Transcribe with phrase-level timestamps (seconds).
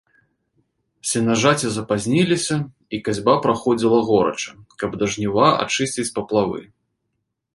[1.09, 2.55] Сенажаці запазніліся,
[2.97, 4.51] і касьба праходзіла горача,
[4.85, 6.61] каб да жніва ачысціць паплавы.